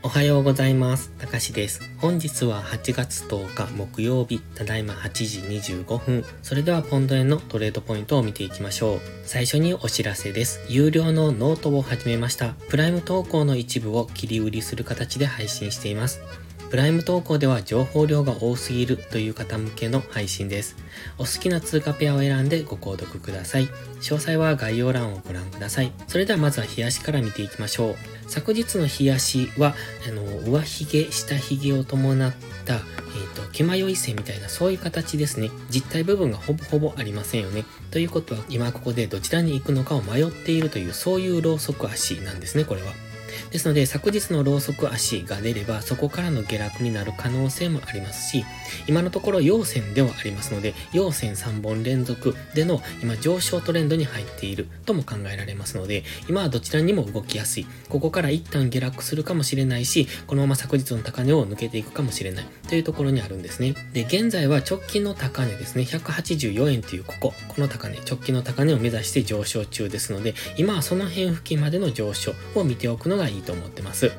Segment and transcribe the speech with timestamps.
[0.00, 1.10] おはようございます。
[1.18, 1.82] たかしです。
[1.98, 5.40] 本日は8月10日木曜日、ただいま8時
[5.74, 6.24] 25分。
[6.42, 9.00] それではポンド円のトレードポイントを見ていきましょう。
[9.24, 10.60] 最初にお知らせです。
[10.68, 12.54] 有料のノートを始めました。
[12.68, 16.20] プライム投稿の一部を切り売りする形で配信しています。
[16.70, 20.76] プライム投稿では情報量が多すぎるという方向けの配信です。
[21.16, 23.68] お好きな通貨ペアを選んでご購読ください。
[24.00, 25.92] 詳細は概要欄をご覧ください。
[26.08, 27.96] それではまずは日足から見ていきましょう。
[28.28, 29.74] 昨日の冷やしは、
[30.06, 32.34] あの、上髭、下髭を伴っ
[32.66, 32.80] た、えっ、
[33.34, 35.50] と、気迷い線みたいなそういう形ですね。
[35.70, 37.64] 実体部分がほぼほぼありませんよね。
[37.90, 42.92] ということは、今ここでどちらに行くのかを迷っているという、そういうローソク足なんですね、これは。
[43.50, 48.44] ですので、昨日のローソク足が出れば、そこからの下落になる可能性もありますし、
[48.86, 57.66] 今のところ陽線ではありますので、陽線3本連続での今上昇トレンドに入っているとも考えられますので、今はどちらにも動きやすい。
[57.88, 63.74] ここから一旦下落するかもしれないし、このまま昨日の高値を抜けていくかもしれないというところにあるんですね。
[63.92, 74.12] で、現在は直近の高値ですね、184円というここ、この高値、直近の高値を目指して上昇中ですので、今はその辺付近までの上昇を見ておくのががいいと思ってます。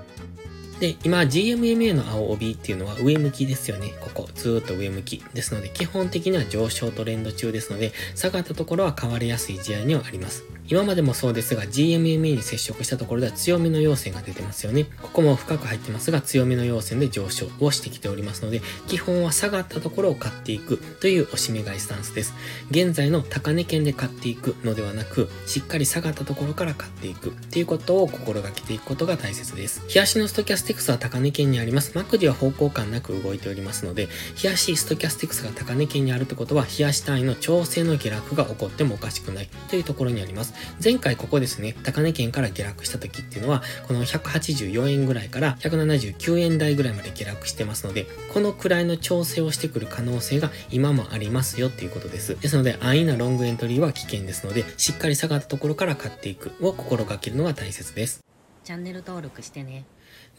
[0.80, 3.94] で、今 GMMA の青帯っていうのは上向きですよね。
[4.00, 5.24] ここ、ずーっと上向き。
[5.34, 10.44] ですので、基本的には上昇トレンド中ですので、下がったところは変わりやすい試合にはあります。
[10.70, 14.86] 今までもそうですが、GMMA に接触したところでは強めの陽線が出てますよね。
[15.02, 22.36] ここも深く入ってますが、強めの陽線で上昇をしてきておりますので、基本は下がったところを買っていくというおしめ買いスタンスです。
[22.70, 29.82] 現在の高値圏で買っていくのではなく、しっかり下がったところから買っていくっていうことを心がけていくことが大切です。
[29.88, 31.94] 冷やしのストキャスティクスは高値圏にあります。
[31.96, 34.08] マクディは方向感なく動いておりますので、
[34.44, 40.59] 冷やしストキャスティクスが高値圏にあるってことは、冷やし単位の調整の下落が起こってもおかしくないというところにあります。
[40.84, 52.40] 前回ここですね、高値圏から下落した時っていうのは、この184円ぐらいから179円台ぐらいまで下落してますので、このくらいの調整をしてくる可能性が今もありますよっていうことです。
[52.40, 58.24] ですので、安易なロングエントリーは危険ですので、しっかり下がったところから買っていくを心がけるのが大切です。
[58.64, 59.86] チャンネル登録してね。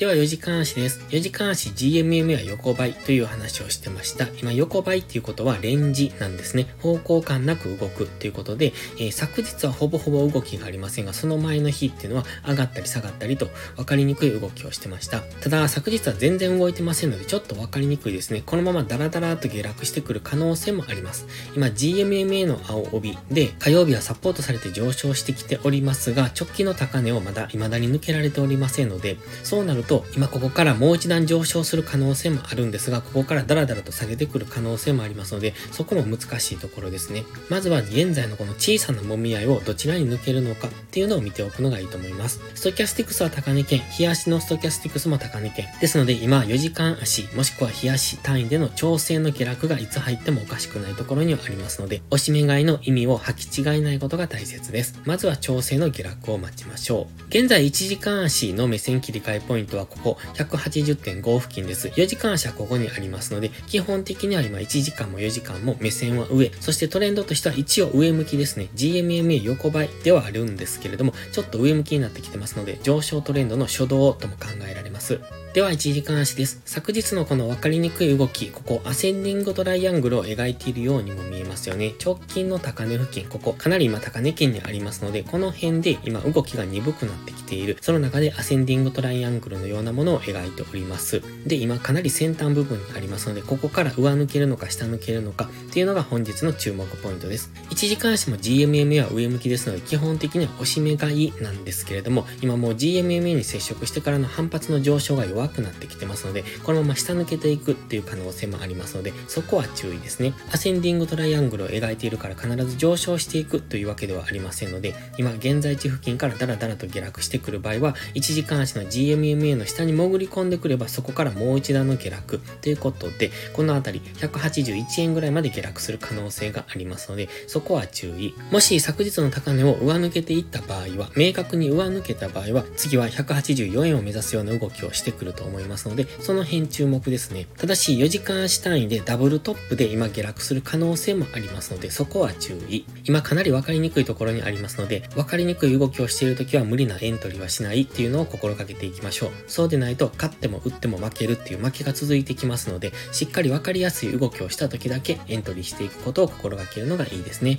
[0.00, 1.00] では4時間足です。
[1.10, 4.28] 4時間足 GMM は横ばいという話をしてました。
[4.40, 6.68] 今横ばいっていうことはレンジなんですね。
[6.78, 15.20] 方向感なく動くということで、えー昨日はほぼほぼ動きがありませんが、その前の日っていうのは上がったり下がったりと分かりにくい動きをしてました。
[15.20, 18.42] ただ昨日は全然動いてませんのでちょっと分かりにくいですね。
[18.46, 21.26] このままダラダラと下落してくる可能性もあります。
[21.54, 37.24] 今 GMMA の青帯で火曜日はサポートされて上昇してきておりますが、直近の高値をまだ未だに抜けられておりませんので、そうなるとと今ここからもう一段上昇する可能性もあるんですが、ここからダラダラと下げてくる可能性もありますので、そこも難しいところですね。
[37.48, 42.40] まずは現在のこの小さな揉み合いをどちらに抜けるのかっていうのを見ておくのがいいと思います。
[42.54, 45.66] ストキャスティクスは高値圏、冷やしのストキャスティクスも高値圏。
[45.80, 55.00] ですので今4時間足、もしくは冷やし単位での調整の下落がいつ入ってもおかしくないところにはありますので、押し目買いの意味を履き違えないことが大切です。
[55.04, 57.24] まずは調整の下落を待ちましょう。
[57.28, 61.88] 現在1時間足の目線切り替えポイントははここ180.5付近です。
[61.88, 68.68] 4時間足はここにありますので、基本的には今1時間も4時間も目線は上、そしてトレンドとしては一応上向きですね。
[68.74, 75.20] GMMA 横ばいではあるんですけれども、ちょっと上向きになってきてますので、上昇トレンドの初動とも考えられます。
[75.52, 76.62] では1時間足です。
[76.64, 81.92] 昨日のこの分かりにくい動き、ここアセンディングトライアングルを描いているようにも見えますよね。
[82.00, 87.78] 直近の高値付近、ここかなり今高値圏にありますので、この辺で今動きが鈍くなってきている。
[87.80, 91.20] その中でアセンディングトライアングルのようなものを描いております。
[91.44, 97.50] で、今かなり先端部分にありますので、ここから上抜けるのか下抜けるのかっていうのが本日の注目ポイントです。
[97.70, 110.34] 1時間足も GMMA は上向きですので、基本的には押し目買いなんですけれども、今もう GMMA に接触してからの反発の上昇が弱弱くなってきてますので、このまま下抜けていくっていう可能性もありますので、そこは注意ですね。
[110.52, 128.34] アセンディングトライアングルを描いているから必ず上昇していくというわけではありませんので、今現在地付近からダラダラと下落してくる場合は、1時間足の GMMA の下に潜り込んでくれば、そこからもう一段の下落ということで、このあたり181円ぐらいまで下落する可能性がありますので、そこは注意。
[128.50, 137.46] もし昨日の高値を上抜けていった場合は、明確に上抜けた場合は、次は184円を目指すような動きをしてくると思いますので、その辺注目ですね。
[137.58, 142.84] ただし、4時間足単位でダブルトップで今下落する可能性もありますので、そこは注意。
[143.04, 149.30] 今かなり分かりにくいところにありますので、分かりにくい動きをしているときは無理なエントリーはしないっていうのを心がけていきましょう。
[149.46, 157.58] そうでないと、勝っても打っても負けるっていう負けが続いてきますので、しっかり分かりやすい動きをしたときだけエントリーしていくことを心がけるのがいいですね。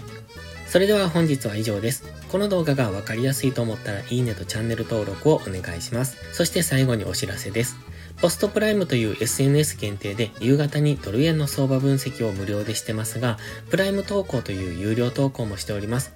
[0.72, 2.06] それでは本日は以上です。
[2.30, 6.16] この動画がわかりやすいと思ったらいいねとチャンネル登録をお願いします。
[6.34, 7.76] そして最後にお知らせです。
[8.22, 13.38] ポストプライムという SNS 限定で夕方にドル円の相場分析を無料でしてますが、
[13.70, 16.14] プライム投稿という有料投稿もしております。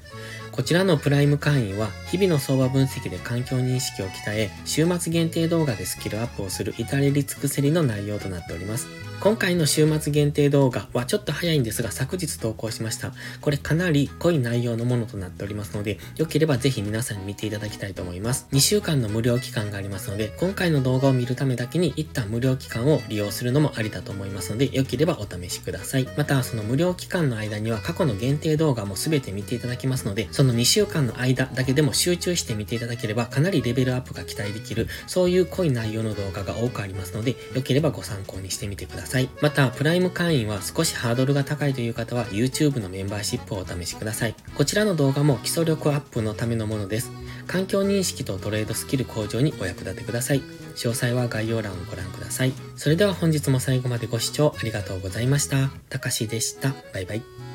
[0.55, 8.87] こちらのプライム会員は日々の相場分析で環境認識を鍛え、週末限定動画でスキルアップをする至れり尽くせりの内容となっております。
[9.19, 13.11] 今回の週末限定動画はちょっと早いんですが昨日投稿しました。
[13.41, 18.47] これかなり濃い内容のものとなっておりますので、良ければぜひ皆さんに見ていただきたいと思います。
[18.51, 26.07] 2週間の無料期間がありますので、今回の動画を見るためだけに一旦無料期間を利用するのもありだと思いますので、良ければお試しください。
[26.17, 39.29] また、その無料期間の間には過去の限定動画も全て見ていただきますので、その2週間の間だけでも集中して見ていただければかなりレベルアップが期待できる、そういう濃い内容の動画が多くありますので、良ければご参考にしてみてください。
[39.41, 44.35] また、プライム会員は少しハードルが高いという方は YouTube のメンバーシップをお試しください。
[44.55, 47.11] こちらの動画も基礎力アップのためのものです。
[47.47, 50.41] 環境認識とトレードスキル向上にお役立てください。
[50.75, 52.53] 詳細は概要欄をご覧ください。
[52.75, 55.69] それでは本日も最後までご視聴ありがとうございました。
[55.89, 56.73] たかしでした。
[56.93, 57.54] バイバイ。